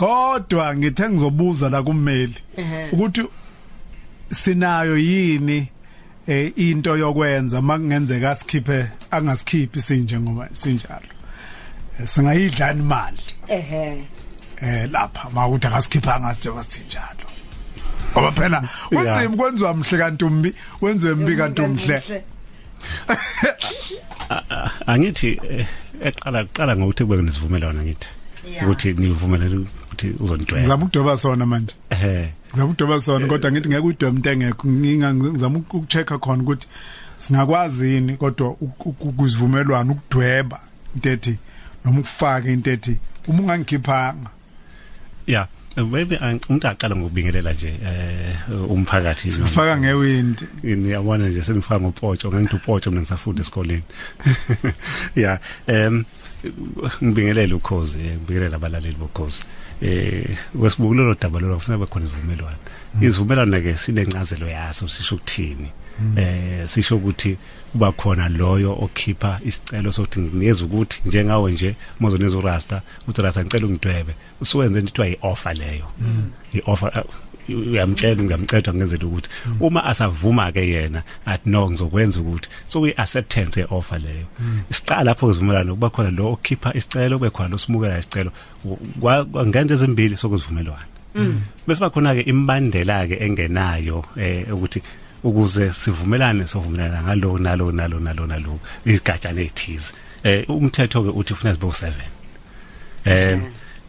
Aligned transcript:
kodwa 0.00 0.76
ngithe 0.76 1.08
ngizobuza 1.08 1.68
la 1.68 1.82
kummeli 1.82 2.38
ukuthi 2.92 3.22
sinayo 4.30 4.98
yini 4.98 5.68
eh 6.26 6.52
into 6.56 6.96
yokwenza 6.96 7.62
makungenzeka 7.62 8.34
sikhiphe 8.34 8.86
angasikhiphi 9.10 9.82
sinje 9.82 10.20
ngoba 10.20 10.48
sinjalo. 10.52 11.10
Eh, 12.00 12.08
singayidlani 12.08 12.80
imali 12.80 13.22
ehe. 13.48 14.04
Eh 14.62 14.90
lapha 14.90 15.30
mawuthi 15.30 15.66
akasikhipha 15.66 16.20
ngasitshela 16.20 16.64
sinjalo. 16.64 17.26
Ngoba 18.12 18.32
phela 18.32 18.68
wenzima 18.90 19.36
kwenziwa 19.36 19.74
mhle 19.74 19.98
kantumbi 19.98 20.54
wenziwe 20.80 21.14
mbi 21.14 21.36
kantumhle. 21.36 22.02
angithi 24.86 25.40
eqala 26.02 26.44
qala 26.44 26.76
ngokuthi 26.76 27.04
kube 27.04 27.22
nesivumelwano 27.22 27.82
ngithi. 27.82 28.19
Ukuthi 28.62 28.92
nivumelane 28.92 29.56
ukuthi 29.56 30.14
uzondweba 30.20 30.60
ngizama 30.60 30.84
ukudoba 30.84 31.16
sona 31.16 31.46
manje. 31.46 31.74
Eh 31.90 32.28
ngizama 32.48 32.70
ukudoba 32.70 33.00
sona 33.00 33.26
kodwa 33.26 33.52
ngithi 33.52 33.68
ngeke 33.68 33.86
udwe 33.86 34.08
umuntu 34.08 34.28
engekho 34.30 34.68
nginga 34.68 35.14
ngizama 35.14 35.58
ukuchecka 35.58 36.18
khona 36.18 36.42
ukuthi 36.42 36.66
singakwazi 37.16 37.92
yini 37.92 38.16
kodwa 38.16 38.48
uk- 38.48 38.84
uk- 38.84 39.08
ukuzivumelwana 39.08 39.92
ukudweba 39.92 40.60
into 40.94 41.10
ethi 41.10 41.38
noma 41.84 42.00
ukufaka 42.00 42.50
into 42.50 42.70
ethi 42.70 42.98
uma 43.28 43.42
ungangikhiphanga. 43.42 44.30
Yeah 45.26 45.46
maybe 45.76 46.16
umuntu 46.48 46.68
aqala 46.68 46.96
ngokubingelela 46.96 47.52
nje 47.52 47.68
eh 47.68 48.70
umphakathi. 48.70 49.28
Ufaka 49.28 49.76
ngewindi 49.78 50.44
ngiyabona 50.64 51.28
nje 51.28 51.42
senifaka 51.42 51.80
ngopotsho 51.80 52.32
ngithi 52.32 52.56
upotsho 52.56 52.90
mina 52.90 53.00
ngisafunda 53.00 53.40
esikoleni. 53.40 53.82
Yeah 55.16 55.38
em 55.66 56.04
ngibingelele 57.04 57.54
ukhozi 57.54 57.98
eh, 57.98 58.16
ngibingelele 58.16 58.56
abalaleli 58.56 58.96
bokhozi. 58.96 59.42
Eh 59.82 60.36
wesibukulo 60.54 61.04
lo 61.04 61.14
daba 61.14 61.40
lo 61.40 61.56
kufanele 61.56 61.84
bekhona 61.84 62.06
izivumelwano. 62.06 62.58
Izivumelwano 63.00 63.60
ke 63.60 63.76
sinencazelo 63.76 64.48
yaso 64.48 64.88
sisho 64.88 65.14
ukuthini? 65.14 65.70
Eh 66.16 66.68
sisho 66.68 66.96
ukuthi 66.96 67.36
kuba 67.72 67.92
khona 67.92 68.28
loyo 68.28 68.72
okhipha 68.72 69.38
isicelo 69.44 69.92
sokuthi 69.92 70.20
nginikeza 70.20 70.64
ukuthi 70.64 71.00
njengawe 71.04 71.52
nje 71.52 71.74
mozoniza 72.00 72.38
urasta 72.38 72.82
uthi 73.08 73.22
rasta 73.22 73.44
ngicela 73.44 73.66
ungidwebe. 73.66 74.14
Usuwenze 74.40 74.78
into 74.78 74.90
ethiwa 74.90 75.08
i-offer 75.08 75.54
leyo. 75.54 75.86
I-offer 76.52 77.04
uyamtshela 77.54 78.22
ngiyamceda 78.22 78.74
ngenzela 78.74 79.06
ukuthi 79.06 79.28
uma 79.60 79.84
asavuma 79.84 80.52
ke 80.52 80.62
yena 80.68 81.02
athi 81.26 81.50
no 81.50 81.70
ngizokwenza 81.70 82.20
ukuthi 82.20 82.48
so 82.66 82.80
kuyi 82.80 82.94
acceptance 82.96 83.60
yeoffer 83.60 83.98
leyo. 83.98 84.26
Isiqala 84.70 85.04
lapho 85.04 85.26
kuzivumelana 85.26 85.70
kuba 85.72 85.90
khona 85.90 86.10
lo 86.10 86.32
okhipha 86.32 86.74
isicelo 86.74 87.18
kube 87.18 87.30
khona 87.30 87.48
lo 87.48 87.58
simukela 87.58 87.98
isicelo 87.98 88.30
Kwa- 89.00 89.24
kwa- 89.24 89.46
ngento 89.46 89.74
ezimbili 89.74 90.16
sokuzivumelwana. 90.16 90.86
Bese 91.66 91.80
bakhona 91.80 92.14
ke 92.14 92.20
imbandela 92.30 93.06
ke 93.08 93.16
engenayo 93.24 94.04
eh 94.16 94.46
ukuthi 94.54 94.82
ukuze 95.24 95.72
sivumelane 95.72 96.46
sovumelana 96.46 97.02
ngalo 97.02 97.38
nalo 97.38 97.72
nalo 97.72 97.98
nalo 98.00 98.26
nalo 98.26 98.58
igajana 98.86 99.40
ethize 99.40 99.92
eh 100.24 100.44
umthetho 100.48 101.02
ke 101.02 101.10
uthi 101.10 101.32
ufuna 101.32 101.52
zibe 101.52 101.66
u7 101.66 101.92
eh 103.04 103.40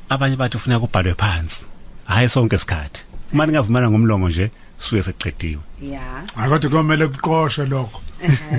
abanye 0.09 0.35
bathi 0.35 0.57
ufuna 0.57 0.79
kubhalwe 0.79 1.13
phansi 1.13 1.65
hayi 2.05 2.29
sonke 2.29 2.55
isikhathi. 2.55 3.03
Uma 3.33 3.45
ningavumelana 3.45 3.91
ngomlomo 3.91 4.29
nje 4.29 4.51
suye 4.79 5.03
seqediwe. 5.03 5.61
Ya. 5.81 6.01
Akade 6.35 6.69
komele 6.69 7.07
kuqoshwe 7.07 7.65
lokho. 7.65 8.01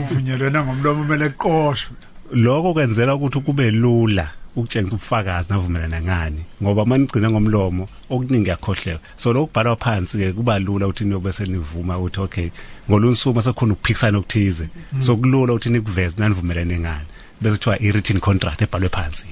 Uvunyelwena 0.00 0.64
ngomlomo 0.64 1.04
kumele 1.04 1.28
kuqoshwe. 1.28 1.96
Lokho 2.32 2.72
kwenzela 2.72 3.14
ukuthi 3.14 3.40
kube 3.40 3.70
lula 3.70 4.28
ukutshengisa 4.56 4.96
ubufakazi 4.96 5.48
navumelana 5.50 6.02
ngani 6.02 6.44
ngoba 6.62 6.84
manigcina 6.84 7.30
ngomlomo 7.30 7.88
okuningi 8.10 8.50
yakhohlewa 8.50 9.00
so 9.16 9.32
lokubhalwa 9.32 9.76
phansi 9.76 10.18
ke 10.18 10.32
kuba 10.32 10.58
lula 10.58 10.86
ukuthi 10.86 11.04
niyobe 11.04 11.32
senivuma 11.32 11.98
ukuthi 11.98 12.20
okay 12.20 12.48
ngolunsuma 12.88 13.42
sekhona 13.42 13.72
ukuphikisana 13.72 14.18
okuthize 14.18 14.68
so 15.00 15.16
kulula 15.16 15.52
ukuthi 15.52 15.70
nikuveze 15.70 16.16
nanivumelane 16.18 16.78
ngani 16.78 17.08
bese 17.40 17.56
kuthiwa 17.56 17.82
i-written 17.82 18.20
contract 18.20 18.62
ebhalwe 18.62 18.88
phansi 18.88 19.26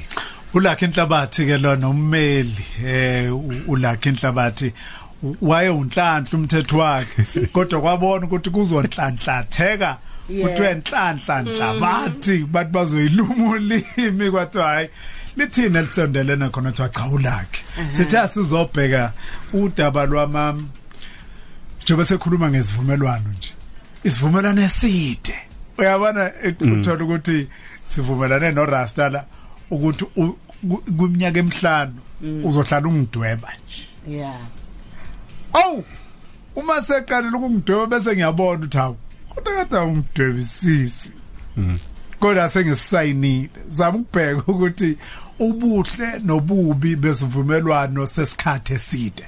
ulakhe 0.54 0.84
inhlabathi 0.86 1.46
ke 1.46 1.58
lona 1.58 1.88
ummeli 1.88 2.64
eh 2.86 3.32
ulakhe 3.68 4.08
inhlabathi 4.08 4.72
waye 5.42 5.68
unhlanhla 5.68 6.38
umthetho 6.38 6.78
wakhe 6.78 7.46
kodwa 7.52 7.80
kwabona 7.80 8.26
ukuthi 8.26 8.50
kuzonhlanhlatheka 8.50 9.98
Yeah. 10.30 10.48
kuthiwe 10.48 10.74
nhlanhlanhla 10.74 11.74
bathi 11.80 12.38
bathi 12.44 12.70
bazoyiluma 12.70 13.50
ulimi 13.50 14.30
kwathi 14.30 14.58
hayi 14.58 14.88
lithina 15.36 15.82
lisondelene 15.82 16.48
khona 16.48 16.70
kuthiwa 16.70 16.88
cha 16.88 17.06
ulakhe 17.06 17.60
sithi 17.96 18.16
asizobheka 18.16 19.12
udaba 19.52 20.06
lwama 20.06 20.62
njengoba 21.82 22.04
sekhuluma 22.04 22.50
ngezivumelwano 22.50 23.28
nje 23.38 23.52
isivumelwano 24.04 24.62
eside 24.62 25.34
uyabona 25.78 26.30
uthola 26.60 27.04
ukuthi 27.04 27.48
sivumelane 27.84 28.52
no 28.52 28.64
Rasta 28.66 29.08
la 29.08 29.24
ukuthi 29.70 30.04
u- 30.16 30.36
ku- 30.68 30.82
kwiminyaka 30.96 31.38
emihlanu 31.38 31.94
uzohlala 32.44 32.88
ungidweba 32.88 33.48
nje 33.58 34.16
ya 34.18 34.34
awu 35.52 35.84
uma 36.56 36.80
seqalile 36.82 37.36
ukungidweba 37.36 37.86
bese 37.86 38.12
ngiyabona 38.12 38.58
ukuthi 38.58 38.78
hawu 38.78 38.96
kodwa 39.34 39.52
kade 39.56 39.76
ungidwebisisi 39.76 41.12
kodwa 42.20 42.48
sengisayinile 42.48 43.50
zama 43.68 43.98
ukubheka 43.98 44.52
ukuthi 44.52 44.98
ubuhle 45.38 46.18
nobubi 46.24 46.96
besivumelwano 46.96 48.06
sesikhathe 48.06 48.74
eside. 48.74 49.24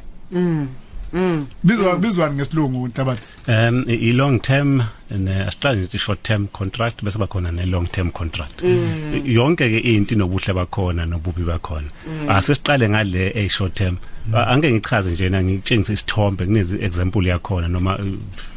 Bizwa 1.64 1.96
bizwani 1.98 2.34
ngesilungu 2.34 2.88
ntabathi. 2.88 3.28
Um 3.48 3.84
i 3.88 4.12
long 4.12 4.40
term 4.42 4.82
ne 5.10 5.42
asiqale 5.44 5.80
nje 5.80 5.98
short 5.98 6.22
term 6.22 6.46
contract 6.48 7.04
bese 7.04 7.18
bakhona 7.18 7.52
ne 7.52 7.66
long 7.66 7.86
term 7.92 8.10
contract. 8.10 8.62
I- 8.62 9.22
yonke 9.34 9.68
ke 9.70 9.78
into 9.78 10.14
inobuhle 10.14 10.52
bakhona 10.54 11.06
nobubi 11.06 11.42
bakhona. 11.44 11.88
Asesiqale 12.28 12.88
ngale 12.88 13.32
e 13.34 13.48
short 13.48 13.74
term 13.74 13.96
A- 14.34 14.46
angeke 14.46 14.72
ngichaze 14.74 15.10
nje 15.10 15.28
na 15.28 15.42
ngitshengise 15.42 15.92
isithombe 15.92 16.46
kunezi 16.46 16.78
example 16.84 17.26
yakhona 17.28 17.68
noma 17.68 17.98
uh, 17.98 18.06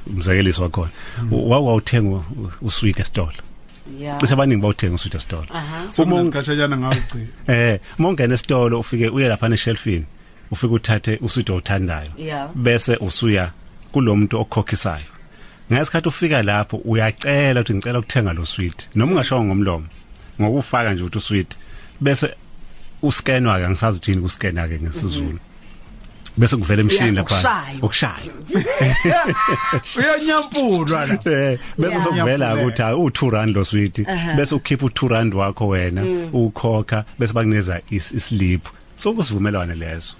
umzekeliso 0.07 0.63
wakhona. 0.63 0.91
Wawuthenga 1.31 2.21
usweet 2.61 2.99
estolo 2.99 3.31
ya 3.99 4.17
cishe 4.17 4.33
abaningi 4.33 4.61
bawuthenga 4.61 4.95
usweet 4.95 5.15
estolo 5.15 5.45
aha. 5.53 5.83
Uma 5.97 6.15
ung- 6.15 6.21
usikhatshanyana 6.21 6.77
ngawugcina 6.77 7.25
eh 7.47 7.79
uma 7.99 8.09
ungena 8.09 8.33
esitolo 8.33 8.79
ufike 8.79 9.09
uye 9.09 9.27
lapha 9.27 9.49
neshelfini. 9.49 10.05
Ufike 10.51 10.73
uthathe 10.73 11.19
usweet 11.21 11.49
othandayo 11.49 12.11
Yeah. 12.17 12.49
bese 12.55 12.95
usuya 12.95 13.51
kulomuntu 13.91 14.39
okhokhisayo. 14.39 15.05
Ngesikhathi 15.73 16.07
ufika 16.07 16.43
lapho 16.43 16.77
uyacela 16.77 17.61
ukuthi 17.61 17.73
ngicela 17.73 17.99
ukuthenga 17.99 18.33
lo 18.33 18.45
sweet 18.45 18.89
noma 18.95 19.11
ungashongo 19.11 19.45
ngomlomo 19.45 19.85
ngokufaka 20.41 20.93
nje 20.93 21.03
ukuthi 21.03 21.17
usweet 21.17 21.55
bese 22.01 22.27
uscanwa 23.01 23.59
ke 23.59 23.69
ngisazi 23.69 23.97
ukuthi 23.97 24.11
yini 24.11 24.21
kuscanna 24.23 24.67
ke 24.67 24.79
ngesizulu 24.79 25.39
bese 26.37 26.57
kuvela 26.57 26.81
emshinini 26.81 27.17
Yeah, 27.17 27.29
lapha 27.31 27.63
ukushaya. 27.81 28.31
uyanyampulwa 29.97 31.05
la. 31.05 31.13
Eh 31.31 31.59
bese 31.77 32.01
sokuvela 32.03 32.55
ukuthi 32.55 32.81
hayi 32.81 32.95
u2 32.95 33.29
rand 33.29 33.55
lo 33.55 33.65
sweet 33.65 34.05
bese 34.35 34.55
ukhipha 34.55 34.85
u2 34.85 35.07
rand 35.07 35.33
wakho 35.33 35.67
wena 35.67 36.03
ukhokha 36.33 37.05
bese 37.19 37.33
bakunikeza 37.33 37.81
is- 37.91 38.11
islip 38.15 38.67
so 38.97 39.13
kusivumelwane 39.13 39.75
lezo 39.75 40.13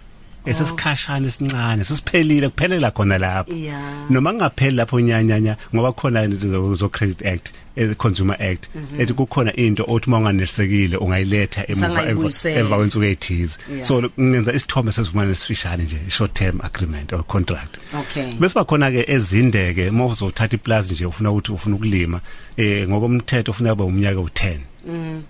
esesikhashana 0.46 1.28
esincane 1.28 1.84
sesiphelile 1.84 2.50
kuphelela 2.50 2.92
khona 2.92 3.18
lapho. 3.18 3.54
Yeah. 3.54 3.82
noma 4.10 4.32
kungapheli 4.32 4.76
lapho 4.76 5.00
nyanyanya 5.00 5.58
ngoba 5.76 5.92
khona 5.92 6.24
into 6.24 6.48
zo- 6.48 6.76
zo 6.76 6.90
credit 6.90 7.26
act 7.26 7.52
eh, 7.76 7.96
consumer 7.98 8.36
act 8.42 8.70
ethi 9.00 9.14
kukhona 9.14 9.54
into 9.56 9.84
othi 9.88 10.10
manganelisekile 10.10 10.98
ungayiletha 10.98 11.68
emuva 11.68 11.88
emva- 11.88 11.96
Sangayibuyisela. 11.96 12.60
emva 12.60 12.76
kwensuku 12.78 13.04
ezithize 13.06 13.58
Yeah. 13.74 13.84
so 13.88 14.04
ngenza 14.22 14.54
isithombe 14.54 14.92
sesivumelwano 14.92 15.32
esifishane 15.32 15.84
nje 15.84 15.98
short 16.10 16.34
term 16.34 16.60
agreement 16.64 17.14
or 17.14 17.24
contract. 17.24 17.78
Okay. 18.00 18.34
Bese 18.40 18.56
bakhona 18.56 18.92
ke 18.92 19.06
ezindeke 19.08 19.90
uma 19.90 20.06
uzothatha 20.06 20.56
iplaza 20.56 20.94
nje 20.94 21.06
ufuna 21.06 21.32
ukuthi 21.32 21.52
ufuna 21.52 21.76
ukulima 21.76 22.20
eh 22.58 22.88
ngokomthetho 22.88 23.52
ufuna 23.52 23.70
kube 23.76 23.84
umnyaka 23.84 24.20
u10 24.20 24.58
mm. 24.88 25.24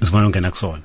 Sifuna 0.00 0.26
ungena 0.26 0.50
kusona. 0.50 0.82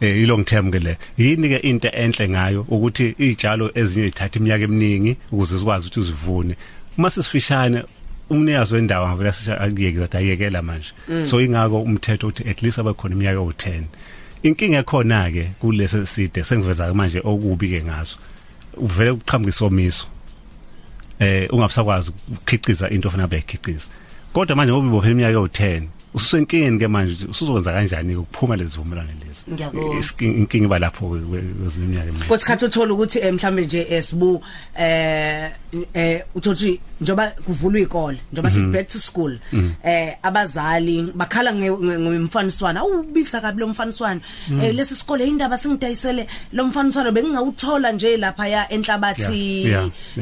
Eh 0.00 0.26
long 0.26 0.44
term 0.44 0.70
ke 0.70 0.78
le. 0.78 0.96
Yini 1.18 1.48
ke 1.48 1.64
into 1.64 1.88
enhle 1.88 2.28
ngayo? 2.28 2.64
Ukuthi 2.68 3.14
izitshalo 3.18 3.70
ezinye 3.74 4.08
zithatha 4.08 4.38
iminyaka 4.38 4.64
eminingi 4.64 5.16
ukuze 5.32 5.58
zikwazi 5.58 5.86
ukuthi 5.86 6.00
uzivune 6.00 6.56
uma 6.98 7.10
sisifishane 7.10 7.84
umnikazi 8.30 8.74
wendawo 8.74 9.08
ngavela 9.08 9.32
sisha 9.32 9.60
akuyeke 9.60 9.98
zathi 9.98 10.16
ayekela 10.16 10.62
manje. 10.62 10.92
So 11.24 11.40
ingako 11.40 11.82
umthetho 11.82 12.26
uthi 12.26 12.48
at 12.50 12.62
least 12.62 12.78
abakhona 12.78 13.14
iminyaka 13.14 13.40
u10 13.40 13.82
inkinga 14.42 14.78
ekhona 14.78 15.30
ke 15.30 15.50
kulesi 15.60 16.06
side 16.06 16.44
sengiveza 16.44 16.94
manje 16.94 17.20
okubi 17.24 17.68
ke 17.68 17.84
ngaso. 17.84 18.16
Uvele 18.76 19.10
uqhamuka 19.10 19.48
isomiso. 19.48 20.06
Eh 21.18 21.48
ungabusakwazi 21.52 22.10
ukukhiqiza 22.10 22.90
into 22.90 23.08
ofuna 23.08 23.26
bekhiqiza 23.26 23.88
kodwa 24.32 24.56
manje 24.56 24.72
ngoba 24.72 24.88
ibophela 24.88 25.12
iminyaka 25.12 25.38
ewu10 25.38 25.82
usenkingeni 26.14 26.78
ke 26.78 26.88
manje 26.88 27.26
usuzokwenza 27.30 27.72
kanjani 27.72 28.16
ukuphuma 28.16 28.56
lezivumelwano 28.56 29.10
lezi 29.26 29.44
Ngiyabonga. 29.52 29.98
Isking- 29.98 30.36
inkinga 30.38 30.64
iba 30.66 30.78
lapho 30.78 31.06
kwezinye 31.08 31.84
iminyaka 31.86 32.08
eminingi. 32.08 32.28
kwesikhathi 32.28 32.64
uthola 32.64 32.92
ukuthi 32.94 33.18
eh, 33.18 33.32
mhlambe 33.34 33.64
nje 33.66 33.86
esibu 33.90 34.42
eh 34.78 35.50
eh 35.94 36.22
uthothi 36.34 36.80
njoba 37.00 37.26
kuvulwa 37.30 37.80
ikole 37.80 38.18
njoba 38.32 38.50
si 38.50 38.62
back 38.62 38.88
to 38.88 38.98
school 39.00 39.38
eh 39.84 40.16
abazali 40.22 41.02
bakhala 41.14 41.54
ngomfaniswana 41.54 42.80
awubisa 42.80 43.40
kabi 43.40 43.60
lo 43.60 43.68
mfaniswana. 43.68 44.20
Eh 44.62 44.74
lesi 44.74 44.96
sikole 44.96 45.26
indaba 45.28 45.58
singidayisele 45.58 46.26
lo 46.52 46.64
mfaniswana 46.64 47.12
bengingawuthola 47.12 47.92
nje 47.92 48.16
lapha 48.16 48.48
ya 48.48 48.72
enhlabathi 48.72 49.66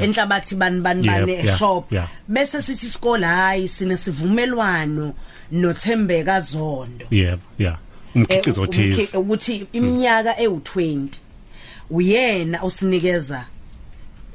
enhlabathi 0.01 0.55
bani 0.55 0.81
bani 0.81 1.07
yeah, 1.33 1.59
shop. 1.59 1.93
bese 2.29 2.63
sithi 2.63 2.87
isikole 2.87 3.27
hayi 3.27 3.69
sine 3.69 3.97
sivumelwano 3.97 5.15
nothembeka 5.53 6.41
zondo. 6.41 7.07
Yebo 7.11 7.43
yeah. 7.59 7.79
Umkhiqizo 8.15 8.63
Eh, 8.63 8.69
othize. 8.69 9.03
umkhi- 9.03 9.19
ukuthi 9.19 9.67
iminyaka 9.73 10.33
ewu20 10.33 11.07
uyena 11.91 12.63
osinikeza 12.63 13.45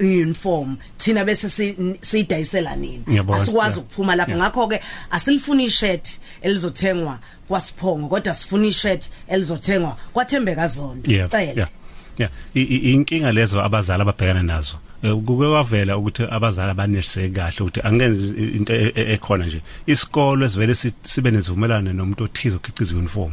uniform 0.00 0.76
thina 0.98 1.24
bese 1.24 1.48
si- 1.48 1.76
siyidayisela 2.00 2.76
nini? 2.76 3.04
Asikwazi 3.42 3.78
ukuphuma 3.80 4.16
lapho. 4.16 4.30
Yeah. 4.32 4.42
ngakho 4.42 4.68
ke 4.68 4.80
asilifuni 5.10 5.64
ishirt 5.64 6.18
elizothengwa 6.42 7.18
kwasiphongo 7.48 8.08
kodwa 8.08 8.34
sifuna 8.34 8.66
ishirt 8.66 9.10
elizothengwa 9.28 9.96
kwathembeka 10.12 10.70
yeah 11.06 11.28
cela. 11.30 11.68
Yeah 12.18 12.30
inkinga 12.54 13.32
lezo 13.32 13.62
abazali 13.62 14.02
ababhekana 14.02 14.42
nazo 14.42 14.76
Eh, 15.02 15.12
kuke 15.14 15.48
kwavela 15.48 15.98
ukuthi 15.98 16.22
abazali 16.30 16.70
abaneliseke 16.70 17.28
kahle 17.28 17.56
ukuthi 17.60 17.80
angenzi 17.84 18.32
into 18.56 18.74
e- 18.74 18.92
e- 18.94 19.12
ekhona 19.12 19.46
nje. 19.46 19.60
Isikolo 19.86 20.46
esivele 20.46 20.74
si- 20.74 20.92
sibe 21.02 21.30
nezivumelane 21.30 21.92
nomuntu 21.92 22.24
othize 22.24 22.56
ukhiqiza 22.56 22.96
uniform 22.96 23.32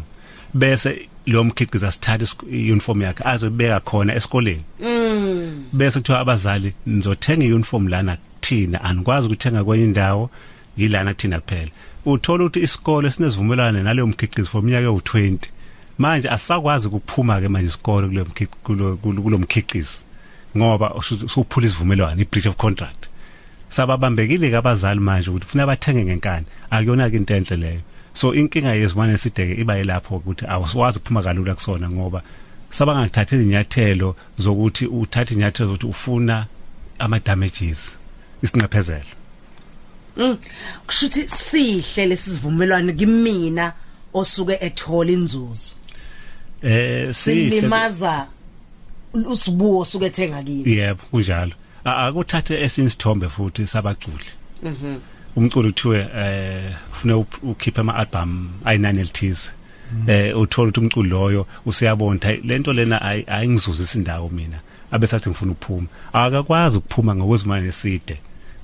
bese 0.54 1.08
lo 1.26 1.44
mkhiqiza 1.44 1.88
asithatha 1.88 2.26
isik- 2.26 2.72
uniform 2.74 3.02
yakhe 3.02 3.24
azobeka 3.24 3.80
khona 3.80 4.16
esikoleni. 4.16 4.64
Bese 5.74 6.00
kuthiwa 6.00 6.20
abazali 6.20 6.74
nizothenga 6.86 7.46
iuniform 7.46 7.88
lana 7.88 8.18
kuthina 8.18 8.84
anikwazi 8.84 9.28
ukuthenga 9.28 9.64
kwenye 9.64 9.84
indawo 9.84 10.30
yilana 10.78 11.14
kuthina 11.14 11.40
kuphela. 11.40 11.72
Uthola 12.06 12.44
ukuthi 12.44 12.60
isikole 12.60 13.12
sinezivumelwane 13.12 13.84
naleyo 13.84 14.08
mkhiqizo 14.08 14.50
for 14.50 14.62
iminyaka 14.62 14.88
ewu20 14.88 15.38
manje 15.98 16.30
asakwazi 16.30 16.88
ukuphuma 16.88 17.42
ke 17.42 17.48
manje 17.48 17.68
isikole 17.68 18.08
kulo 18.08 18.26
mkhiqizo 18.26 18.98
kulo 18.98 19.22
kulo 19.22 19.38
mkhiqizo 19.38 19.92
ngoba 20.58 20.94
usu- 20.94 21.26
usuphula 21.26 21.68
isivumelwano 21.68 22.22
i-breach 22.22 22.46
of 22.48 22.56
contract. 22.56 23.06
Sababambekile 23.70 24.50
ke 24.50 24.58
abazali 24.58 25.00
manje 25.00 25.30
ukuthi 25.30 25.46
ufuna 25.46 25.66
bathenge 25.68 26.06
ngenkani 26.06 26.46
akuyona 26.70 27.10
ke 27.10 27.18
into 27.18 27.36
enhle 27.36 27.58
leyo. 27.58 27.82
So 28.14 28.34
inkinga 28.34 28.74
yezimane 28.74 29.18
sideke 29.18 29.62
iba 29.62 29.76
yilapho 29.76 30.16
ukuthi 30.16 30.46
awuswazi 30.46 30.98
ukuphuma 30.98 31.24
kalula 31.24 31.56
kusona 31.56 31.90
ngoba 31.90 32.22
sabangakuthathela 32.70 33.44
inyathelo 33.44 34.16
zokuthi 34.38 34.86
uthathe 34.86 35.34
inyathelo 35.34 35.70
zokuthi 35.70 35.88
ufuna 35.88 36.46
ama 37.00 37.20
damages 37.20 37.96
isinqephezelo 38.44 39.22
kushuthi 40.88 41.30
sihle 41.30 42.06
lesivumelwano 42.06 42.94
kimina 42.94 43.74
osuke 44.14 44.58
ethola 44.62 45.12
inzuzo. 45.12 45.76
Eh 46.62 47.14
sihle. 47.14 47.50
Silimaza 47.50 48.28
usibuo 49.14 49.80
osuke 49.80 50.06
ethenga 50.06 50.44
kimi. 50.44 50.72
Yebo 50.72 51.04
kunjalo. 51.12 51.54
Akuthathe 51.84 52.62
esinye 52.64 52.88
isithombe 52.88 53.30
futhi 53.30 53.68
sabaculi. 53.68 54.30
Mhm. 54.64 55.00
Umculo 55.36 55.70
uthiwe 55.70 56.08
eh 56.16 56.74
ufuna 56.92 57.14
up- 57.18 57.44
ukhiphe 57.44 57.82
ama 57.82 57.96
album 57.96 58.50
ayinani 58.66 59.00
elithize 59.00 59.50
eh 60.08 60.38
uthola 60.40 60.68
ukuthi 60.70 60.80
umculo 60.80 61.10
loyo 61.10 61.48
hayi, 62.22 62.42
lento 62.44 62.74
lena 62.74 63.00
ayi- 63.02 63.26
ayingizuzisa 63.28 63.98
indawo 63.98 64.30
mina 64.30 64.60
abesathi 64.92 65.30
ngifuna 65.30 65.52
ukuphuma. 65.52 65.88
Akakwazi 66.14 66.78
ukuphuma 66.78 67.16
ngokwezimali 67.16 67.68
eside 67.68 68.18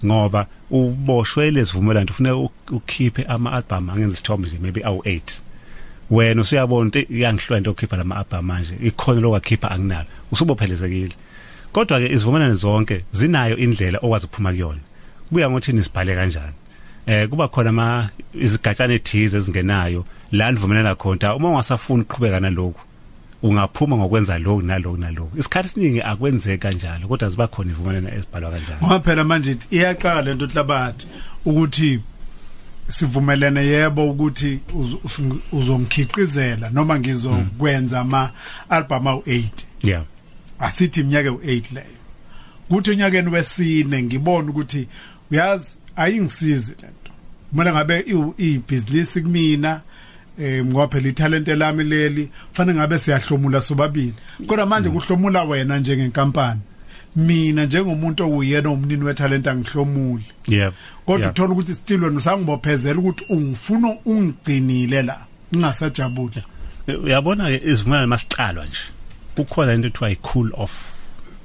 ngoba 0.06 0.48
uboshwe 0.70 1.52
lezivumelano 1.52 2.08
ufuna 2.10 2.32
uk- 2.34 2.72
ukhiphe 2.72 3.24
ama 3.24 3.52
album 3.54 3.90
angenza 3.90 4.14
isithombe 4.14 4.48
nje 4.48 4.58
maybe 4.62 4.82
awu 4.84 5.00
8 5.02 5.22
wena 6.12 6.42
usuyabona 6.42 6.88
ukuthi 6.90 7.08
iyangihlwa 7.14 7.58
into 7.58 7.72
okhipha 7.72 7.98
lama 7.98 8.16
album 8.16 8.46
manje 8.46 8.76
ikhono 8.82 9.22
lokwakhipha 9.22 9.72
anginalo. 9.72 10.06
Usubophelezekile. 10.32 11.16
Kodwa 11.72 12.00
ke 12.00 12.08
izivumelane 12.14 12.54
zonke 12.54 13.04
zinayo 13.12 13.58
indlela 13.58 14.00
okwazi 14.02 14.26
ukuphuma 14.26 14.50
kuyona. 14.52 14.80
Kuya 15.30 15.50
ngokuthi 15.50 15.74
nisibhale 15.74 16.16
kanjani? 16.16 16.54
Eh 17.06 17.30
kuba 17.30 17.48
khona 17.48 17.70
ama 17.70 18.10
izigatshana 18.34 18.94
ethize 18.94 19.38
ezingenayo 19.38 20.06
la 20.32 20.52
nivumelana 20.52 20.96
khona 20.96 21.36
uma 21.36 21.50
ungasafuni 21.50 22.02
ukuqhubeka 22.02 22.40
nalokho 22.40 22.82
ungaphuma 23.44 23.98
ngokwenza 23.98 24.40
lokhu 24.40 24.62
nalokhu 24.62 24.98
nalokhu. 24.98 25.40
Isikhathi 25.40 25.68
esiningi 25.68 26.02
akwenzeki 26.02 26.62
kanjalo 26.62 27.08
kodwa 27.08 27.30
ziba 27.30 27.48
khona 27.48 27.72
ivumelana 27.72 28.16
ezibhalwa 28.16 28.52
kanjalo. 28.52 28.80
Ngoba 28.82 29.00
phela 29.00 29.24
manje 29.24 29.52
ithi 29.52 29.76
iyaqala 29.76 30.22
lento 30.22 30.46
hlabathi 30.46 31.08
ukuthi 31.46 32.02
sivumelene 32.88 33.66
yebo 33.66 34.12
ukuthi 34.12 34.60
uz- 34.76 34.98
uz- 35.06 35.40
uzongikhiqizela 35.52 36.70
noma 36.70 37.00
ngizokwenza 37.00 38.00
ama 38.00 38.32
album 38.70 39.04
awu8 39.04 39.44
yeah. 39.84 40.04
Asithi 40.60 41.00
iminyaka 41.02 41.30
ewu8 41.30 41.64
leyo. 41.74 41.98
Kuthi 42.70 42.92
unyakeni 42.92 43.30
wesine 43.30 44.04
ngibona 44.04 44.50
ukuthi 44.50 44.88
uyazi 45.32 45.78
ayingisizi 45.96 46.72
lento 46.82 47.12
mina 47.54 47.72
ngabe 47.74 48.06
ibusiness 48.38 49.14
kumina 49.14 49.82
eh 50.40 50.66
ngoba 50.66 50.88
phela 50.88 51.08
italent 51.10 51.48
lami 51.48 51.84
leli 51.84 52.30
fanele 52.54 52.80
ngabe 52.80 53.00
siyahlomula 53.00 53.62
sobabili. 53.62 54.14
Kodwa 54.48 54.66
manje 54.66 54.90
kuhlomula 54.90 55.44
wena 55.44 55.80
njengenkampani. 55.80 56.62
Mina 57.16 57.66
njengomuntu 57.66 58.24
owuyena 58.24 58.70
umnini 58.70 59.04
wetalent 59.04 59.48
angihlomuli. 59.48 60.26
Yeah 60.48 60.74
kodwa 61.08 61.30
uthola 61.30 61.54
ukuthi 61.54 61.74
still 61.74 62.04
wena 62.04 62.18
usangibophezela 62.18 63.00
ukuthi 63.00 63.26
ungifuna 63.30 63.98
ungigcinile 64.06 65.02
la 65.02 65.26
ngingasajabula 65.56 66.44
uyabona 67.04 67.50
ke 67.50 67.62
izivumelwano 67.66 68.08
masiqalwa 68.08 68.66
nje. 68.66 68.80
Kukhona 69.36 69.74
into 69.74 69.88
ethiwa 69.88 70.12
i-cool 70.12 70.52
off 70.54 70.94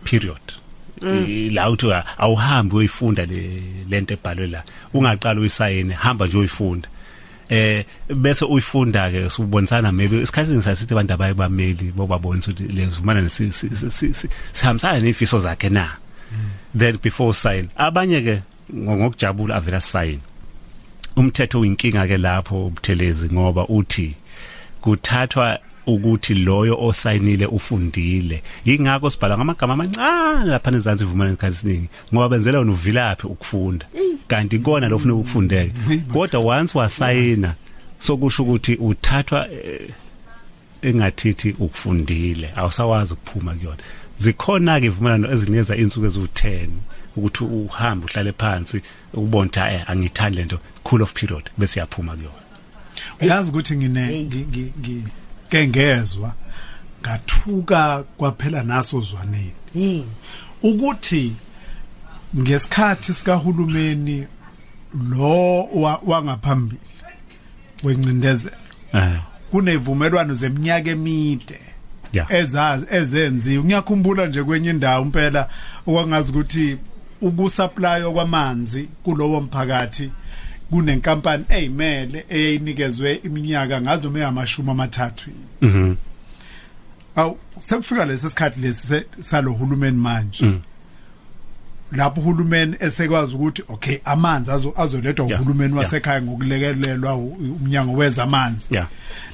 period. 0.05 0.41
I- 0.49 0.62
la 1.51 1.71
uthi 1.71 1.87
awuhambi 2.19 2.77
uyifunda 2.77 3.27
le 3.27 3.63
lento 3.91 4.15
ebhalwe 4.15 4.47
la. 4.47 4.63
Ungaqala 4.95 5.41
uyisayine 5.41 5.95
hamba 5.95 6.27
nje 6.27 6.39
uyifunda. 6.39 6.89
Eh 7.49 7.85
bese 8.09 8.45
uyifunda 8.45 9.11
ke 9.11 9.31
subonisana 9.31 9.93
maybe 9.93 10.23
isikhathi 10.23 10.63
sasithi 10.63 10.95
abantu 10.95 11.13
abaye 11.15 11.35
bameli 11.35 11.93
bobabonisa 11.93 12.51
ukuthi 12.51 12.73
le 12.75 12.87
zivumelwano 12.87 13.29
si- 13.31 13.53
si- 13.53 13.69
si- 13.77 13.91
si- 13.91 14.15
si- 14.15 14.29
sihambisana 14.53 15.01
nefiso 15.01 15.39
zakhe 15.39 15.69
na? 15.69 15.89
Then 16.79 16.97
before 17.03 17.35
sign. 17.35 17.69
Abanye 17.77 18.21
ke 18.23 18.43
ngo- 18.75 18.97
ngokujabula 18.97 19.57
avela 19.57 19.81
sign 19.81 20.21
umthetho 21.17 21.61
uyinkinga 21.61 22.07
ke 22.09 22.17
lapho 22.19 22.67
ubuthelezi 22.67 23.29
ngoba 23.33 23.67
uthi 23.69 24.15
kuthathwa 24.81 25.59
ukuthi 25.87 26.35
loyo 26.35 26.77
osayinile 26.81 27.47
ufundile. 27.47 28.43
Ingakho 28.65 29.11
sibhala 29.11 29.37
ngamagama 29.37 29.75
amancane 29.75 30.51
lapha 30.51 30.71
nezansi 30.71 31.05
ivumelano 31.05 31.37
esikhathini 31.37 31.89
ngoba 32.15 32.29
benzela 32.29 32.59
wena 32.59 32.73
uvilaphi 32.73 33.27
ukufunda. 33.27 33.87
Kanti 34.29 34.59
kona 34.59 34.89
lo 34.89 34.97
ufuna 34.97 35.15
ukufundeka. 35.15 35.73
Kodwa 36.13 36.41
once 36.41 36.79
wasayina 36.79 37.55
sokusho 37.99 38.43
ukuthi 38.43 38.75
uthathwa 38.75 39.49
eh, 39.53 39.91
engathithi 40.83 41.51
ukufundile 41.59 42.51
awusawazi 42.57 43.13
ukuphuma 43.13 43.55
kuyona. 43.55 43.83
Zikhona 44.19 44.81
ke 44.81 44.87
ivumelano 44.87 45.33
ezinikeza 45.33 45.77
insuku 45.77 46.07
eziwu10 46.07 46.69
ukuthi 47.17 47.45
uhambe 47.45 48.07
uhlale 48.07 48.33
phansi 48.33 48.81
ubone 49.15 49.49
ukuthi 49.49 49.61
eh 49.61 49.91
angithandi 49.91 50.37
lento 50.39 50.59
cool 50.83 51.03
off 51.03 51.13
period 51.13 51.45
bese 51.59 51.81
yaphuma 51.81 52.13
kuyona. 52.13 52.43
Uyazi 53.21 53.51
ukuthi 53.51 53.77
ngine 53.77 54.07
ngi- 54.23 54.47
ngi- 54.51 54.73
ngi- 54.81 55.05
ke 55.53 55.69
ngezwe 55.69 56.29
ngathuka 57.03 58.05
kwaphela 58.17 58.63
naso 58.63 59.01
zwaneni. 59.01 59.53
Yini? 59.75 60.09
Ukuthi 60.63 61.33
ngesikhathi 62.39 63.13
sikahulumeni 63.15 64.27
lo 65.11 65.65
wa- 65.75 66.01
wangaphambili 66.07 66.81
wencindezelo 67.83 68.57
eh. 68.95 69.21
kunevumelwano 69.51 70.35
zeminyaka 70.35 70.91
emide 70.91 71.61
ezazi 72.29 72.87
ezenziwe. 72.91 73.65
Ngiyakhumbula 73.65 74.27
nje 74.27 74.43
kwenye 74.43 74.71
indawo 74.71 75.05
impela 75.05 75.49
okwangazi 75.87 76.31
ukuthi 76.31 76.79
ukusupply 77.21 78.03
kwamanzi 78.15 78.89
kulowo 79.03 79.41
mphakathi 79.41 80.11
kunenkampani 80.73 81.45
eyimele 81.49 82.25
eyinikezwe 82.29 83.15
iminyaka 83.25 83.81
ngazi 83.81 84.03
noma 84.05 84.19
engamashumi 84.19 84.71
amathathu. 84.71 85.31
Mhm. 85.63 85.95
Aw 87.17 87.33
sekufika 87.61 88.05
lesi 88.05 88.29
sikhathi 88.31 88.61
lesi 88.61 88.87
se- 88.87 89.07
salohulumeni 89.21 89.97
manje. 89.97 90.45
Mm. 90.45 90.61
lapho 91.97 92.21
uhulumeni 92.21 92.77
esekwazi 92.81 93.35
ukuthi 93.35 93.63
okay 93.69 93.99
amanzi 94.05 94.51
azo 94.51 94.73
azolethwa 94.77 95.27
Yeah, 95.27 95.41
uhulumeni 95.41 95.75
yeah. 95.75 95.85
wasekhaya 95.85 96.23
ngokulekelelwa 96.23 97.17
u- 97.17 97.57
umnyango 97.61 97.93
wezamanzi. 97.97 98.67
Yeah. 98.71 98.87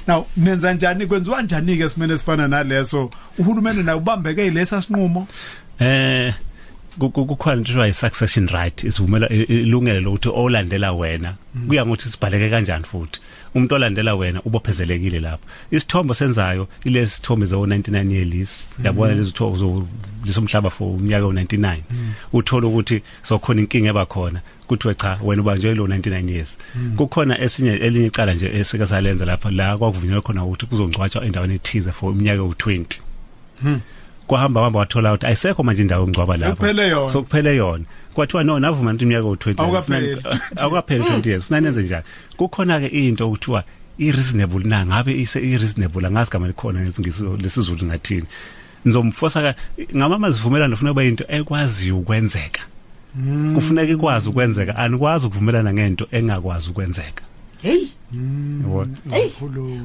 now 0.07 0.25
nenza 0.37 0.73
njani? 0.73 1.05
Kwenziwa 1.07 1.41
njani 1.41 1.77
ke 1.77 1.83
esimene 1.83 2.17
sifana 2.17 2.47
naleso? 2.47 3.09
Uhulumeni 3.37 3.83
naye 3.83 3.97
ubambeke 3.97 4.47
ilesa 4.47 4.81
sinqumo 4.81 5.27
eh 5.79 6.33
ku- 6.99 7.09
ku- 7.09 7.25
kukhona 7.25 7.57
into 7.57 7.71
ethiwa 7.71 7.87
i-succession 7.87 8.47
right 8.47 8.83
isivumela 8.83 9.29
i- 9.29 9.43
ilungelo 9.43 9.99
lokuthi 10.01 10.29
olandela 10.29 10.91
wena. 10.93 11.33
Kuya 11.67 11.85
ngokuthi 11.85 12.09
sibhaleke 12.09 12.49
kanjani 12.49 12.83
futhi. 12.85 13.19
Umuntu 13.55 13.75
olandela 13.75 14.15
wena 14.15 14.41
ubophezelekile 14.45 15.19
lapho. 15.19 15.43
Isithombo 15.71 16.13
senzayo 16.13 16.67
ilesi 16.83 17.15
sithombe 17.15 17.45
zo 17.45 17.65
99 17.65 18.11
year 18.11 18.25
lease. 18.27 18.65
Yabona 18.83 19.13
lezi 19.15 19.31
thombo 19.31 19.57
zo 19.57 19.87
lesomhlaba 20.25 20.69
for 20.69 20.87
umnyaka 20.87 21.25
o99 21.25 21.77
uthola 22.33 22.67
ukuthi 22.67 23.01
sokhona 23.21 23.61
inkinga 23.61 23.89
ebakhona 23.89 24.41
kuthiwe 24.67 24.93
cha 24.95 25.19
wena 25.23 25.41
ubanjwe 25.41 25.75
lo 25.75 25.87
99 25.87 26.29
years. 26.29 26.57
Kukhona 26.95 27.39
esinye 27.41 27.71
elinye 27.73 28.07
icala 28.07 28.33
nje 28.33 28.47
esike 28.59 28.85
salenza 28.85 29.25
lapha. 29.25 29.51
La 29.51 29.77
kwakuvunyelwa 29.77 30.21
khona 30.21 30.43
ukuthi 30.45 30.65
kuzongcwatshwa 30.65 31.25
endaweni 31.25 31.53
ethize 31.55 31.91
for 31.91 32.11
iminyaka 32.13 32.41
u20 32.41 32.85
kwahamba 34.29 34.61
hamba 34.61 34.79
wathola 34.79 35.13
ukuthi 35.13 35.25
ayisekho 35.25 35.63
manje 35.63 35.81
indawo 35.81 36.07
engcwaba 36.07 36.37
lapho. 36.37 36.55
Sekuphele 36.55 36.87
yona. 36.89 37.09
sokuphele 37.09 37.55
yona. 37.55 37.85
Kwathiwa 38.13 38.43
no 38.43 38.59
navuma 38.59 38.91
ukuthi 38.91 39.03
iminyaka 39.05 39.27
u20 39.27 39.61
Awukapheli. 39.61 40.21
awukapheli 40.61 41.03
20 41.03 41.29
years. 41.29 41.43
Ufuna 41.43 41.61
nenze 41.61 41.81
njani? 41.81 42.03
Kukhona 42.37 42.79
ke 42.79 42.87
into 42.87 43.27
okuthiwa 43.27 43.63
i 43.97 44.11
reasonable 44.11 44.63
na? 44.63 44.85
Ngabe 44.85 45.21
ise 45.21 45.39
i 45.39 45.57
reasonable 45.57 46.07
angazi 46.07 46.31
gama 46.31 46.47
likhona 46.47 46.81
ngesingisi 46.81 47.23
lesizulu 47.23 47.85
ngathini. 47.85 48.25
Nizomfosa 48.85 49.41
ka 49.41 49.55
ngamama 49.95 50.31
zivumelana 50.31 50.73
ufuna 50.75 50.91
kuba 50.91 51.03
into 51.03 51.23
ekwaziyo 51.27 51.97
ukwenzeka. 51.97 52.61
Kufuneka 53.55 53.91
ikwazi 53.91 54.29
ukwenzeka. 54.29 54.75
Anikwazi 54.75 55.27
ukuvumelana 55.27 55.73
ngento 55.73 56.07
engakwazi 56.11 56.69
ukwenzeka. 56.69 57.23
Hey. 57.61 57.87
Yabona 58.13 58.97
Hey. 59.09 59.31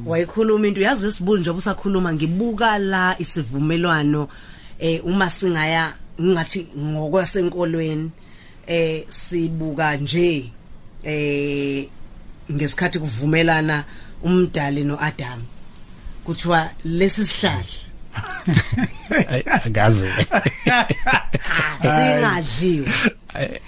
Wayikhuluma. 0.06 0.66
Into 0.68 0.80
yazi 0.80 1.04
wesibuni 1.04 1.40
njengoba 1.40 1.58
usakhuluma 1.58 2.12
ngibuka 2.14 2.78
la 2.78 3.16
isivumelwano 3.18 4.28
eh 4.78 5.04
uma 5.04 5.30
singaya 5.30 5.94
ngathi 6.20 6.66
ngokwasenkolweni 6.78 8.10
eh 8.66 9.04
sibuka 9.08 9.96
nje 9.96 10.50
eh 11.02 11.88
ngesikhathi 12.52 12.98
kuvumelana 12.98 13.84
umdali 14.22 14.84
noAdam. 14.84 15.42
Kuthiwa 16.24 16.70
lesi 16.84 17.26
sihlahla. 17.26 17.64
Angazi. 19.64 20.06
Singadliwa. 21.82 22.92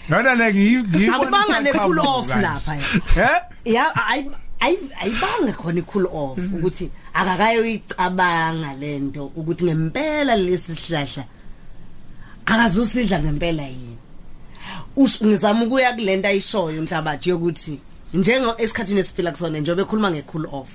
Nona 0.09 0.35
le 0.35 0.53
ngiyi 0.55 1.09
akubanga 1.15 1.61
ne-cool 1.61 1.99
off 1.99 2.29
lapha 2.29 2.73
Eh? 3.17 3.41
ya 3.75 3.85
ayi- 4.13 4.31
ayi- 4.61 4.91
ayibanga 5.03 5.53
khona 5.53 5.81
i-cool 5.81 6.07
off 6.13 6.39
ukuthi 6.39 6.91
akakayoyicabanga 7.15 8.73
lento 8.81 9.27
ukuthi 9.37 9.65
ngempela 9.65 10.37
lesi 10.37 10.75
sihlahla 10.75 11.25
akazusidla 12.47 13.19
ngempela 13.19 13.63
yini. 13.63 13.97
Ngizama 14.99 15.65
ukuya 15.65 15.93
kulento 15.93 16.29
ayishoyo 16.29 16.81
umhlabathi 16.81 17.31
yokuthi 17.31 17.81
njengo 18.15 18.55
esikhathini 18.59 19.01
esiphila 19.01 19.31
kusona 19.33 19.59
njengoba 19.61 19.83
ekhuluma 19.83 20.11
nge-cool 20.11 20.47
off 20.53 20.71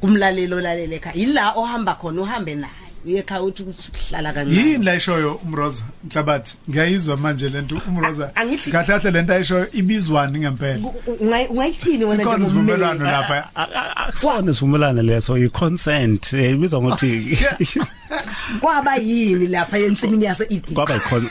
kumlaleli 0.00 0.54
olalele 0.54 0.96
ekhaya 0.96 1.16
yila 1.16 1.52
ohamba 1.56 1.94
khona 1.94 2.22
uhambe 2.22 2.54
naye. 2.54 2.85
Uye 3.06 3.18
ekhaya 3.22 3.42
uthi 3.42 3.62
kuhlala 3.62 4.32
kancane. 4.32 4.56
Yini 4.56 4.84
la 4.84 4.94
ishoyo 4.94 5.34
umroza? 5.44 5.82
Mhlabathi 6.04 6.56
ngiyayizwa 6.70 7.16
manje 7.16 7.48
lento 7.48 7.80
umroza. 7.88 8.30
A- 8.34 8.40
angithi- 8.44 8.70
kahle 8.72 8.86
kahle 8.86 9.10
lento 9.10 9.32
ayishoyo 9.32 9.66
ibizwani 9.72 10.38
ngempela. 10.38 10.78
U- 10.86 10.94
u- 11.06 11.16
ungayi- 11.24 11.48
ungayithini 11.48 12.04
wena 12.04 12.16
sikhona 12.16 12.38
njengommeli? 12.38 12.44
isivumelwano 12.44 13.04
lapha. 13.04 13.48
akusona 13.96 14.50
isivumelana 14.50 15.02
leso 15.02 15.38
i-consent 15.38 16.32
eh, 16.32 16.50
ibizwa 16.52 16.82
ngokuthi 16.82 17.38
kwaba 18.60 18.96
yini 18.96 19.46
lapha 19.46 19.78
ensimini 19.78 20.24
yase 20.24 20.44
Eden 20.50 20.74
kwaba 20.74 20.94
yikon 20.94 21.28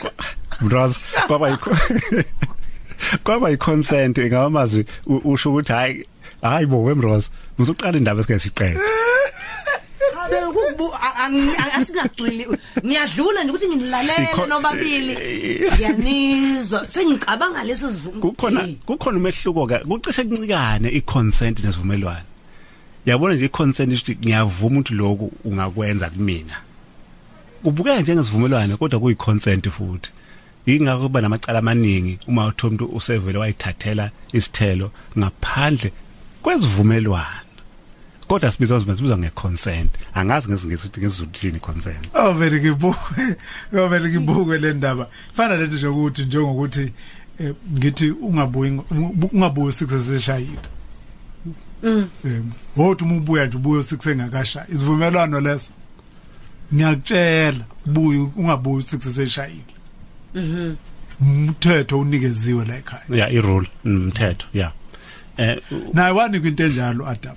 bros 0.60 0.98
kwaba 1.26 1.50
yikon 1.50 1.76
kwaba 3.24 3.50
yiconsent 3.50 4.18
ngamazwi 4.18 4.84
u- 5.06 5.20
usho 5.32 5.50
ukuthi 5.50 5.72
hayi 5.72 6.06
hayi 6.42 6.66
bo 6.66 6.82
wemros 6.84 7.30
musuqala 7.58 7.98
indaba 7.98 8.20
esike 8.20 8.38
siqede 8.38 8.78
Chabe 10.26 10.46
ukubu 10.46 10.94
asingagxili 11.74 12.46
ngiyadlula 12.84 13.44
nje 13.44 13.50
ukuthi 13.50 13.68
nginilalele 13.68 14.28
nobabili. 14.48 15.14
Ngiyanizwa 15.74 16.88
sengicabanga 16.88 17.64
lesi 17.64 17.88
sivumo 17.88 18.20
kukhona 18.20 18.68
kukhona 18.86 19.18
umehluko 19.18 19.66
ke 19.66 19.78
kucishe 19.78 20.24
kuncikane 20.24 20.88
i-consent 20.88 21.64
nesivumelwano. 21.64 22.26
Yabona 23.06 23.34
nje 23.34 23.44
i-consent 23.46 23.92
ukuthi 23.92 24.16
ngiyavuma 24.16 24.80
ukuthi 24.80 24.94
lokhu 24.94 25.32
ungakwenza 25.44 26.10
kumina. 26.10 26.56
Kubukeka 27.62 28.00
njengesivumelwano 28.00 28.76
kodwa 28.76 29.00
kuyi-consent 29.00 29.68
futhi. 29.70 30.10
Ingakho 30.66 31.02
kuba 31.02 31.20
namacala 31.20 31.58
amaningi 31.58 32.18
uma 32.26 32.46
uthi 32.46 32.66
umuntu 32.66 32.84
usevele 32.86 33.38
wayithathela 33.38 34.10
isithelo 34.32 34.90
ngaphandle 35.18 35.92
kwesivumelwano. 36.42 37.45
Kodwa 38.28 38.50
sibizwa 38.50 38.80
sibizwa 38.80 39.18
nge-consent. 39.18 39.90
Angazi 40.14 40.48
ngesingisi 40.48 40.86
ukuthi 40.86 41.00
ngesizulu 41.00 41.30
thini 41.30 41.60
consent 41.60 42.08
Oh 42.14 42.32
vele 42.32 42.60
ngibuke. 42.60 43.36
Vele 43.72 44.08
ngibuke 44.08 44.58
le 44.58 44.72
ndaba. 44.72 45.08
Fana 45.32 45.56
lethu 45.56 45.74
nje 45.76 45.86
ukuthi 45.86 46.24
njengokuthi 46.24 46.92
eh, 47.40 47.54
ngithi 47.72 48.10
ungabuyi 48.10 48.80
ungabuyi 49.32 49.72
6 49.72 50.02
seseshayile 50.02 50.68
mm. 51.82 52.52
Hothi 52.76 53.04
uma 53.04 53.16
ubuya 53.16 53.46
nje 53.46 53.56
ubuye 53.56 53.82
6 53.82 54.10
engakashaya 54.10 54.66
isivumelwano 54.68 55.40
leso? 55.40 55.70
Ngiyakutshela 56.74 57.64
ubuye 57.86 58.28
ungabuyi 58.36 58.82
6 58.82 59.00
seseshayile 59.00 59.74
mhm 60.34 60.74
umthetho 61.20 62.00
unikeziwe 62.00 62.64
la 62.64 62.76
ekhaya. 62.78 63.02
Yeah 63.10 63.32
i-rule 63.34 63.68
umthetho 63.84 64.46
yeah. 64.54 64.72
Eh 65.36 65.58
naye 65.92 66.12
wanikwa 66.12 66.48
into 66.48 66.64
enjalo 66.66 67.08
Adam? 67.08 67.36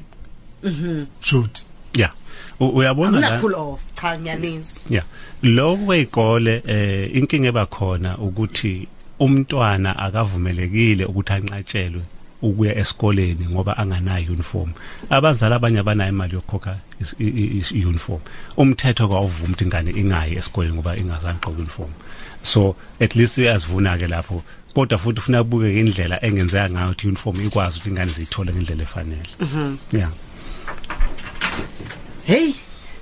Mhm 0.63 1.05
shoot 1.21 1.61
yeah 1.95 2.11
uyabona 2.59 3.19
la 3.19 3.39
cool 3.39 3.55
off 3.55 3.79
cha 3.93 4.19
ngiyanizwa 4.19 4.83
Yeah. 4.89 5.05
Lo 5.43 5.73
weyikole 5.85 6.63
eh 6.67 7.15
inkinga 7.15 7.47
ebakhona 7.47 8.17
ukuthi 8.17 8.87
umntwana 9.19 9.99
akavumelekile 9.99 11.05
ukuthi 11.05 11.33
anqatshelwe 11.33 12.01
ukuya 12.41 12.75
esikoleni 12.77 13.45
ngoba 13.51 13.77
anganayo 13.77 14.31
uniform. 14.33 14.71
Abazali 15.09 15.53
abanye 15.55 15.79
abanayo 15.79 16.09
imali 16.09 16.37
i- 17.19 17.85
uniform. 17.85 18.19
Umthetho 18.57 19.07
kawuvuma 19.07 19.47
ukuthi 19.53 19.63
ingane 19.63 19.91
ingayi 19.91 20.35
esikoleni 20.37 20.73
ngoba 20.75 20.97
ingazanqoka 20.97 21.57
uniform. 21.57 21.91
So 22.43 22.75
at 22.99 23.15
least 23.15 23.37
uyazivuna 23.37 23.97
ke 23.97 24.07
lapho 24.07 24.43
kodwa 24.73 24.97
futhi 24.97 25.19
ufuna 25.19 25.43
kubuke 25.43 25.79
indlela 25.79 26.23
engenzeka 26.25 26.69
ngayo 26.69 26.87
ukuthi 26.91 27.07
uniform 27.07 27.41
ikwazi 27.45 27.77
ukuthi 27.77 27.89
ingane 27.89 28.11
ziyithole 28.11 28.53
ngendlela 28.53 28.83
efanele. 28.83 29.29
Yeah. 29.93 30.09
Hey 32.25 32.53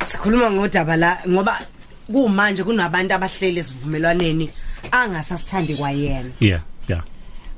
sikhuluma 0.06 0.52
ngodaba 0.52 0.96
la 0.96 1.18
ngoba 1.30 1.62
kumanje 2.12 2.64
kunabantu 2.64 3.14
abahlele 3.14 3.60
esivumelwaneni 3.60 4.50
angasasithandi 4.92 5.76
kwayena 5.76 6.32
Yeah. 6.40 6.62
Yeah. 6.88 7.04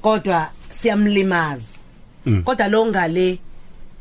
kodwa 0.01 0.49
siyamlimaza 0.69 1.77
Mm. 2.25 2.43
kodwa 2.43 2.67
lo 2.67 2.85
ngale 2.85 3.39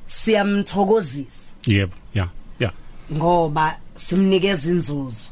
siyamthokozisa 0.06 1.52
Yebo. 1.66 1.92
Yeah. 2.14 2.28
Yeah. 2.60 2.72
ngoba 3.12 3.78
simnikeza 3.96 4.70
inzuzo 4.70 5.30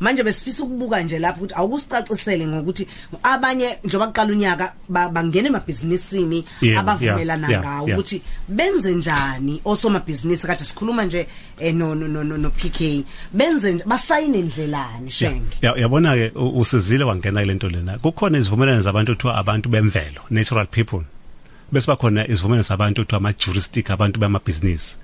manje 0.00 0.22
besifisa 0.22 0.64
ukubuka 0.64 1.02
nje 1.02 1.18
lapho 1.18 1.38
ukuthi 1.44 1.54
awukusicacisele 1.54 2.46
ngokuthi 2.46 2.86
abanye 3.22 3.78
njengoba 3.84 4.06
kuqala 4.06 4.32
unyaka 4.32 4.72
ba- 4.88 5.08
bangena 5.08 5.48
emabhizinisini 5.48 6.44
Yeah, 6.60 6.80
abavumelana 6.80 7.48
yeah, 7.48 7.50
yeah, 7.50 7.74
ngawo 7.74 7.86
yeah. 7.88 7.98
ukuthi 7.98 8.22
benze 8.48 8.94
njani 8.94 9.60
osomabhizinisi 9.64 10.46
kade 10.46 10.64
sikhuluma 10.64 11.04
nje 11.04 11.26
eh, 11.58 11.74
no 11.74 11.94
no 11.94 12.08
no 12.08 12.24
no, 12.24 12.36
no 12.36 12.50
PK 12.50 13.04
benze 13.32 13.72
nje 13.72 13.84
basayine 13.86 14.38
indlelani 14.38 15.10
shenge 15.10 15.56
Ya 15.62 15.74
yabona 15.76 16.14
ke 16.14 16.32
u- 16.34 16.58
usizile 16.60 17.04
wangena 17.04 17.40
kulento 17.40 17.68
lena. 17.68 17.98
Kukhona 17.98 18.38
izivumelwano 18.38 18.82
zabantu 18.82 19.12
kuthiwa 19.14 19.36
abantu 19.36 19.68
bemvelo, 19.68 20.20
natural 20.30 20.66
people. 20.66 21.00
Bese 21.72 21.86
bakhona 21.86 22.28
izivumelwano 22.28 22.62
zabantu 22.62 23.02
kuthiwa 23.02 23.16
ama 23.18 23.32
juristic 23.32 23.90
abantu 23.90 24.20
bamabhizinisi. 24.20 24.96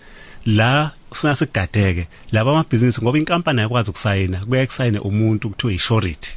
La 0.47 0.91
ufuna 1.15 1.37
sigadeke 1.37 2.07
laba 2.33 2.51
amabhizinisi 2.51 3.03
ngoba 3.03 3.19
inkampani 3.19 3.61
ayakwazi 3.61 3.91
ukusayina, 3.91 4.39
kuya 4.39 4.67
kusayine 4.67 4.99
umuntu 4.99 5.51
kuthiwa 5.51 5.73
i-surety. 5.73 6.31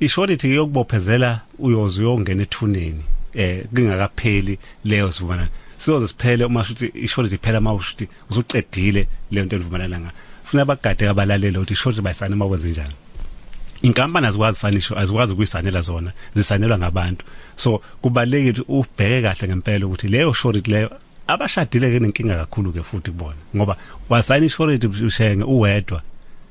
I-surety 0.00 0.54
yokubophezela 0.54 1.40
uyoze 1.58 2.02
uyongena 2.02 2.42
ethuneni 2.42 3.02
eh 3.34 3.64
kungakapheli 3.74 4.58
leyo 4.84 5.12
sivumelwano. 5.12 5.50
Sizoze 5.78 6.08
siphele 6.08 6.44
uma 6.44 6.64
shuthi 6.64 6.86
i-surety 6.94 7.34
iphela 7.34 7.58
uma 7.58 7.74
ushuthi 7.74 8.08
usuqedile 8.30 9.08
leyo 9.30 9.46
nto 9.46 9.56
enivumelana 9.56 10.00
ngayo. 10.00 10.12
Funa 10.44 10.64
bagade 10.64 11.08
abalalele 11.08 11.58
ukuthi 11.58 11.72
i-surety 11.72 12.02
bayisana 12.02 12.34
uma 12.34 12.48
kwenze 12.48 12.68
njani. 12.68 12.94
inkampani 13.82 14.26
azikwazi 14.26 14.58
sanisho 14.58 14.98
azikwazi 14.98 15.32
ukuyisanela 15.32 15.80
zona 15.80 16.12
zisanelwa 16.34 16.78
ngabantu 16.78 17.24
so 17.56 17.80
kubalekile 18.02 18.64
ubheke 18.68 19.22
kahle 19.22 19.48
ngempela 19.48 19.86
ukuthi 19.86 20.08
leyo 20.08 20.32
shortage 20.32 20.70
leyo 20.70 20.90
abashadile 21.26 21.90
ke 21.90 21.98
nenkinga 22.00 22.36
kakhulu 22.36 22.72
ke 22.72 22.82
futhi 22.82 23.10
kubona 23.10 23.40
ngoba 23.56 23.76
wasayina 24.08 24.46
ishortage 24.46 24.86
ushenge 24.86 25.44
uwedwa 25.44 26.02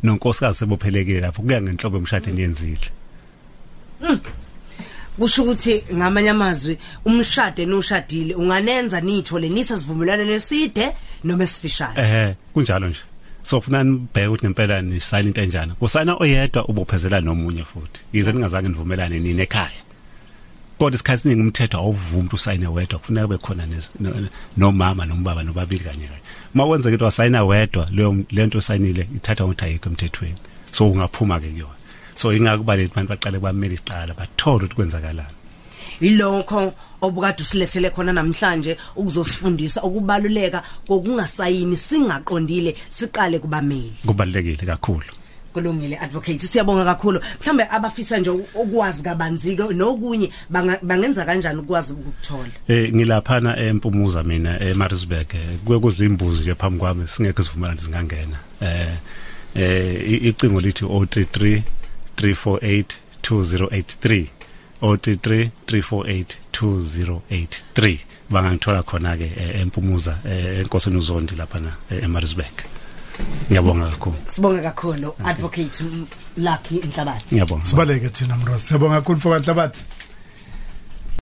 nonkosikazi 0.03 0.59
sebophelekile 0.59 1.19
lapho 1.19 1.41
kuya 1.41 1.61
ngenhlobo 1.61 1.97
yomshado 1.97 2.29
eniyenzile 2.29 2.89
kusho 5.19 5.43
ukuthi 5.43 5.83
ngamanye 5.93 6.29
amazwi 6.29 6.77
umshado 7.05 7.65
noshadile 7.65 8.35
unganenza 8.35 9.01
nithole 9.01 9.49
nisasivumelwano 9.49 10.25
neside 10.25 10.93
noma 11.23 11.43
esifishane. 11.43 11.95
Eh 11.97 12.35
kunjalo 12.53 12.87
nje. 12.89 12.99
So 13.43 13.59
kufuna 13.59 13.83
nibheke 13.83 14.27
ukuthi 14.27 14.45
ngempela 14.45 14.81
ni 14.81 14.99
sign 14.99 15.27
into 15.27 15.41
enjani? 15.41 15.71
Kusana 15.79 16.15
oyedwa 16.15 16.65
ubophezela 16.65 17.21
nomunye 17.21 17.63
futhi. 17.63 18.01
Yize 18.13 18.31
ningazange 18.31 18.69
nivumelane 18.69 19.19
nini 19.19 19.41
ekhaya? 19.41 19.82
Kodwa 20.83 20.95
isikhathi 20.95 21.21
siningi 21.21 21.41
umthetho 21.41 21.77
awuvumi 21.77 22.23
ukuthi 22.23 22.35
usayine 22.35 22.67
wedwa 22.67 22.99
kufuneka 22.99 23.27
kube 23.27 23.37
khona 23.37 23.67
nomama 24.57 25.05
nombaba 25.05 25.43
nobabili 25.43 25.83
kanye 25.83 26.07
kanye. 26.07 26.21
Uma 26.55 26.67
kwenzeka 26.67 26.95
ukuthi 26.95 27.03
wasayina 27.03 27.43
wedwa 27.43 27.87
leyo 27.91 28.17
lento 28.31 28.57
osayinile 28.57 29.07
ithatha 29.15 29.45
ukuthi 29.45 29.65
ayikho 29.65 29.89
emthethweni. 29.89 30.35
So 30.71 30.91
ungaphuma 30.91 31.39
ke 31.39 31.47
kuyona. 31.47 31.75
So 32.15 32.33
ingakubaleki 32.33 32.91
abantu 32.91 33.09
baqale 33.09 33.39
kwameli 33.39 33.75
iqala 33.75 34.13
bathole 34.13 34.65
ukuthi 34.65 34.75
kwenzakalani. 34.75 35.35
Ilokho 36.01 36.73
obukade 37.01 37.41
usilethele 37.41 37.89
khona 37.89 38.13
namhlanje 38.13 38.77
ukuzosifundisa 38.95 39.83
ukubaluleka 39.83 40.63
kokungasayini 40.87 41.77
singaqondile 41.77 42.75
siqale 42.89 43.39
kubameli. 43.39 43.93
Kubalekile 44.05 44.65
kakhulu. 44.65 45.22
Kulungile 45.53 45.98
advocate. 45.98 46.39
Siyabonga 46.39 46.86
kakhulu. 46.86 47.19
Mhlambe 47.41 47.63
abafisa 47.72 48.17
nje 48.17 48.29
ukwazi 48.29 49.03
kabanzike 49.03 49.63
nokunye 49.74 50.29
banga- 50.50 50.79
bangenza 50.83 51.25
kanjani 51.25 51.60
ukwazi 51.60 51.93
ukuthola 51.93 52.50
Eh 52.67 52.93
ngilaphana 52.93 53.57
empumuza 53.57 54.24
mina 54.24 54.60
eMaritzburg. 54.60 55.33
Eh, 55.36 55.60
kuye 55.65 55.79
kuzimbuzi 55.79 56.41
nje 56.41 56.55
phambi 56.55 56.79
kwami 56.79 57.07
singeke 57.07 57.43
sivumelane 57.43 57.79
singangena. 57.81 58.38
Eh 58.62 58.88
eh 59.55 60.12
i- 60.12 60.27
icingo 60.29 60.62
lithi 60.62 60.86
033 60.86 61.62
348 62.17 62.86
2083 63.22 64.27
033 64.81 65.50
348 65.67 66.25
2083 66.51 67.98
bangangithola 68.29 68.83
khona 68.83 69.17
ke 69.17 69.24
eh, 69.38 69.62
empumuza 69.62 70.17
eh, 70.25 70.60
enkosini 70.60 70.98
uzondi 70.98 71.36
lapha 71.36 71.60
na 71.60 71.72
eMaritzburg. 72.01 72.55
Ngiyabonga 73.50 73.86
kakhulu. 73.91 74.15
Sibonga 74.27 74.62
kakhulu 74.62 75.13
advocate 75.25 75.82
M- 75.84 76.08
Lucky 76.38 76.75
Nhlabathi 76.88 77.36
ngiyabonga. 77.36 77.65
Sibaleke 77.65 78.10
thina 78.10 78.36
mros 78.38 78.62
siyabonga 78.67 78.96
kakhulu 79.01 79.20
for 79.20 79.32
bantu 79.32 79.51
abathi 79.51 79.82